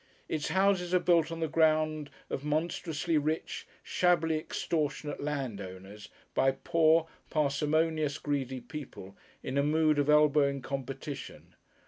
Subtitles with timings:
[0.27, 7.07] Its houses are built on the ground of monstrously rich, shabbily extortionate landowners, by poor,
[7.29, 11.53] parsimonious, greedy people in a mood of elbowing competition.